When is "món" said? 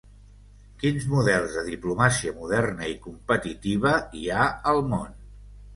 4.95-5.19